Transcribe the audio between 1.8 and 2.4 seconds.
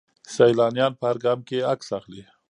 اخلي.